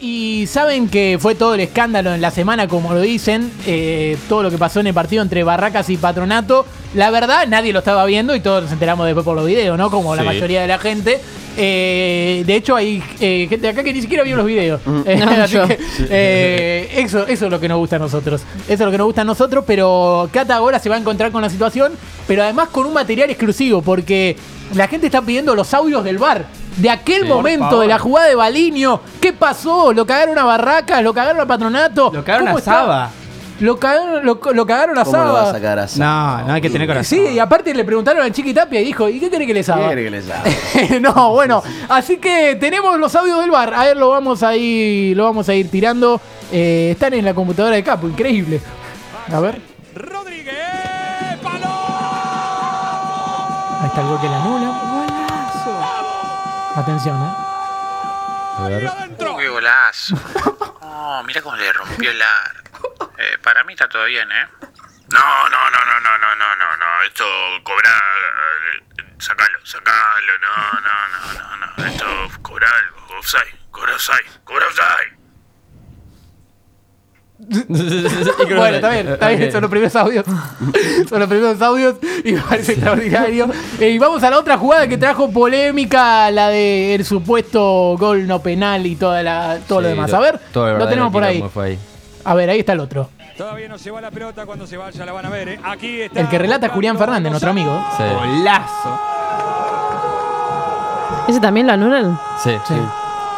Y 0.00 0.48
saben 0.48 0.88
que 0.88 1.16
fue 1.20 1.36
todo 1.36 1.54
el 1.54 1.60
escándalo 1.60 2.12
en 2.12 2.20
la 2.20 2.32
semana, 2.32 2.66
como 2.66 2.92
lo 2.92 3.00
dicen, 3.00 3.52
eh, 3.68 4.16
todo 4.28 4.42
lo 4.42 4.50
que 4.50 4.58
pasó 4.58 4.80
en 4.80 4.88
el 4.88 4.94
partido 4.94 5.22
entre 5.22 5.44
Barracas 5.44 5.88
y 5.90 5.96
Patronato. 5.96 6.66
La 6.94 7.10
verdad, 7.10 7.46
nadie 7.46 7.72
lo 7.72 7.78
estaba 7.78 8.04
viendo 8.04 8.34
y 8.34 8.40
todos 8.40 8.64
nos 8.64 8.72
enteramos 8.72 9.06
después 9.06 9.24
por 9.24 9.36
los 9.36 9.46
videos, 9.46 9.78
¿no? 9.78 9.88
Como 9.88 10.16
la 10.16 10.22
Sí. 10.22 10.26
mayoría 10.26 10.62
de 10.62 10.66
la 10.66 10.78
gente. 10.80 11.20
Eh, 11.56 12.42
de 12.44 12.56
hecho, 12.56 12.74
hay 12.74 13.00
eh, 13.20 13.46
gente 13.48 13.68
acá 13.68 13.84
que 13.84 13.92
ni 13.92 14.00
siquiera 14.02 14.24
vio 14.24 14.34
los 14.36 14.46
videos. 14.46 14.80
Eh, 15.06 15.22
No, 15.24 15.30
así 15.30 15.54
yo. 15.54 15.68
que, 15.68 15.78
eh, 16.10 16.88
eso, 16.96 17.24
eso 17.28 17.44
es 17.44 17.50
lo 17.52 17.60
que 17.60 17.68
nos 17.68 17.78
gusta 17.78 17.94
a 17.94 18.00
nosotros. 18.00 18.40
Eso 18.64 18.72
es 18.72 18.80
lo 18.80 18.90
que 18.90 18.98
nos 18.98 19.06
gusta 19.06 19.20
a 19.20 19.24
nosotros, 19.24 19.62
pero 19.64 20.28
Cata 20.32 20.56
ahora 20.56 20.80
se 20.80 20.88
va 20.88 20.96
a 20.96 20.98
encontrar 20.98 21.30
con 21.30 21.42
la 21.42 21.48
situación, 21.50 21.92
pero 22.26 22.42
además 22.42 22.70
con 22.70 22.86
un 22.86 22.92
material 22.92 23.30
exclusivo, 23.30 23.82
porque 23.82 24.36
la 24.74 24.88
gente 24.88 25.06
está 25.06 25.22
pidiendo 25.22 25.54
los 25.54 25.72
audios 25.74 26.02
del 26.02 26.18
bar. 26.18 26.44
De 26.76 26.88
aquel 26.90 27.22
Sí. 27.22 27.28
momento, 27.28 27.80
de 27.80 27.88
la 27.88 27.98
jugada 27.98 28.28
de 28.28 28.34
Baliño, 28.34 29.00
¿qué 29.20 29.32
pasó? 29.32 29.92
¿Lo 29.92 30.06
cagaron 30.06 30.38
a 30.38 30.44
Barracas? 30.44 31.02
¿Lo 31.02 31.12
cagaron 31.12 31.40
a 31.40 31.46
Patronato? 31.46 32.10
Lo 32.14 32.24
cagaron 32.24 32.46
¿Cómo 32.48 32.58
a? 32.58 32.62
Saba. 32.62 33.10
Lo 33.60 33.78
cagaron, 33.78 34.24
lo, 34.24 34.40
lo 34.54 34.66
cagaron 34.66 34.96
a 34.98 35.04
¿Cómo 35.04 35.16
lo 35.18 35.22
Saba. 35.24 35.32
va 35.42 35.50
a 35.50 35.52
sacar 35.52 35.78
a 35.78 35.86
No, 35.96 36.46
no 36.46 36.52
hay 36.54 36.60
que 36.62 36.70
tener 36.70 36.86
corazón. 36.88 37.04
Sí, 37.04 37.34
y 37.34 37.38
aparte 37.38 37.74
le 37.74 37.84
preguntaron 37.84 38.22
al 38.22 38.32
Chiqui 38.32 38.54
Tapia 38.54 38.80
y 38.80 38.84
dijo, 38.86 39.06
¿y 39.10 39.20
qué 39.20 39.28
quiere 39.28 39.46
que 39.46 39.52
le 39.52 39.60
¿Qué 39.60 39.64
Saba? 39.64 39.86
quiere 39.88 40.04
que 40.04 40.10
le 40.10 40.22
sabe? 40.22 41.00
no, 41.00 41.32
bueno, 41.32 41.62
así 41.90 42.16
que 42.16 42.56
tenemos 42.58 42.98
los 42.98 43.14
audios 43.14 43.38
del 43.40 43.50
bar. 43.50 43.74
A 43.74 43.84
ver, 43.84 43.98
lo 43.98 44.08
vamos 44.08 44.42
a 44.42 44.56
ir, 44.56 45.14
lo 45.14 45.24
vamos 45.24 45.46
a 45.50 45.54
ir 45.54 45.70
tirando. 45.70 46.18
Eh, 46.50 46.88
están 46.92 47.12
en 47.12 47.24
la 47.26 47.34
computadora 47.34 47.76
de 47.76 47.82
Capo, 47.84 48.08
increíble. 48.08 48.62
A 49.30 49.40
ver, 49.40 49.60
Rodríguez, 49.94 50.54
palo. 51.42 51.66
ahí 53.82 53.86
está 53.88 54.00
el 54.00 54.06
gol 54.06 54.20
que 54.22 54.26
la 54.28 54.42
anula. 54.42 54.99
Atención, 56.76 57.16
eh. 57.20 57.34
Adentro. 58.58 59.36
¡Qué 59.36 59.48
golazo! 59.48 60.14
Oh, 60.80 61.22
mira 61.24 61.42
cómo 61.42 61.56
le 61.56 61.72
rompió 61.72 62.10
el 62.10 62.20
arco. 62.22 63.12
Eh, 63.18 63.38
para 63.42 63.64
mí 63.64 63.72
está 63.72 63.88
todo 63.88 64.04
bien, 64.04 64.30
¿eh? 64.30 64.48
No, 65.12 65.48
no, 65.48 65.70
no, 65.70 65.84
no, 65.84 66.00
no, 66.00 66.18
no, 66.18 66.36
no, 66.36 66.56
no, 66.56 66.76
no. 66.76 67.02
Esto 67.02 67.24
cobra. 67.64 67.90
eh, 67.90 69.14
Sacalo, 69.18 69.58
sacalo. 69.64 70.32
No, 70.40 70.80
no, 70.80 71.08
no, 71.08 71.56
no, 71.56 71.66
no. 71.76 71.86
Esto 71.86 72.06
cobra 72.42 72.68
algo. 72.70 73.18
Offside, 73.18 73.70
cobra 73.70 73.94
offside, 73.94 74.40
cobra 74.44 74.66
offside. 74.66 75.18
Bueno, 77.48 78.76
está 78.76 78.90
bien, 78.90 79.08
está 79.08 79.28
bien, 79.30 79.52
son 79.52 79.62
los 79.62 79.70
primeros 79.70 79.96
audios. 79.96 80.24
Son 81.08 81.18
los 81.18 81.28
primeros 81.28 81.60
audios 81.60 81.96
y 82.24 82.32
me 82.32 82.40
parece 82.40 82.72
extraordinario. 82.72 83.48
Eh, 83.80 83.90
y 83.90 83.98
vamos 83.98 84.22
a 84.22 84.30
la 84.30 84.38
otra 84.38 84.56
jugada 84.58 84.86
que 84.86 84.96
trajo 84.96 85.30
polémica, 85.30 86.30
la 86.30 86.48
del 86.50 87.04
supuesto 87.04 87.96
gol 87.98 88.26
no 88.26 88.40
penal 88.40 88.86
y 88.86 88.94
toda 88.94 89.22
la, 89.22 89.58
todo 89.66 89.80
lo 89.80 89.88
demás. 89.88 90.12
A 90.12 90.20
ver, 90.20 90.38
lo 90.54 90.88
tenemos 90.88 91.12
por 91.12 91.24
ahí. 91.24 91.42
A 92.24 92.34
ver, 92.34 92.50
ahí 92.50 92.60
está 92.60 92.74
el 92.74 92.80
otro. 92.80 93.10
Todavía 93.36 93.68
no 93.68 93.78
se 93.78 93.90
va 93.90 94.02
la 94.02 94.10
pelota. 94.10 94.44
Cuando 94.44 94.66
se 94.66 94.76
vaya 94.76 95.06
la 95.06 95.12
van 95.12 95.24
a 95.24 95.30
ver. 95.30 95.48
¿eh? 95.48 95.60
Aquí 95.64 96.02
está. 96.02 96.20
El 96.20 96.28
que 96.28 96.38
relata 96.38 96.66
es 96.66 96.72
Julián 96.72 96.98
Fernández, 96.98 97.30
nuestro 97.30 97.50
amigo. 97.50 97.82
Sí. 97.96 98.02
Golazo. 98.04 99.00
¿Ese 101.26 101.40
también 101.40 101.66
lo 101.66 101.72
anulan? 101.72 102.20
Sí. 102.42 102.52
Sí. 102.68 102.74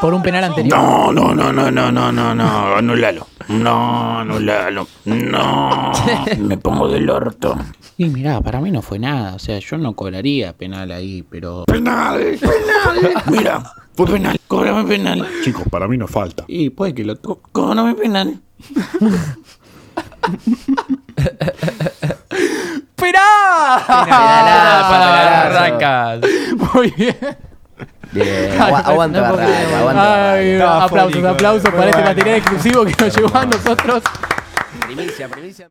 Por 0.00 0.12
un 0.12 0.22
penal 0.22 0.44
anterior. 0.44 0.76
No, 0.76 1.12
no, 1.12 1.34
no, 1.34 1.52
no, 1.52 1.70
no, 1.70 1.90
no, 1.90 2.12
no, 2.12 2.34
no. 2.34 2.76
Anulalo. 2.76 3.26
No, 3.48 4.18
anulalo. 4.20 4.86
No. 5.04 5.92
Me 6.38 6.56
pongo 6.58 6.88
del 6.88 7.08
orto. 7.08 7.56
Y 7.96 8.06
mirá, 8.06 8.40
para 8.40 8.60
mí 8.60 8.70
no 8.70 8.82
fue 8.82 8.98
nada. 8.98 9.34
O 9.34 9.38
sea, 9.38 9.58
yo 9.58 9.78
no 9.78 9.94
cobraría 9.94 10.52
penal 10.52 10.90
ahí, 10.90 11.22
pero. 11.22 11.64
Penal, 11.66 12.38
penal. 12.40 13.22
Mira, 13.30 13.62
fue 13.94 14.06
penal. 14.06 14.38
Cóbrame 14.48 14.84
penal. 14.84 15.26
Chicos, 15.42 15.64
para 15.70 15.86
mí 15.88 15.96
no 15.96 16.06
falta. 16.08 16.44
Y 16.48 16.70
puede 16.70 16.94
que 16.94 17.04
lo 17.04 17.16
toque. 17.16 17.48
Cóbrame 17.52 17.94
penal. 17.94 18.40
Para 22.96 24.04
pedalazo. 24.04 24.90
Barracas. 25.50 26.20
Muy 26.74 26.90
bien. 26.90 27.16
Bien, 28.12 28.60
agu 28.60 28.76
aguanta 28.76 29.28
aplausos, 30.84 31.24
aplausos 31.24 31.70
para 31.70 31.90
este 31.90 31.96
bueno. 31.96 31.98
este 31.98 32.02
material 32.02 32.36
exclusivo 32.38 32.84
que 32.84 32.94
nos 33.04 33.16
llegó 33.16 33.36
a 33.36 33.46
nosotros. 33.46 34.02
Primicia, 34.86 35.28
primicia. 35.28 35.62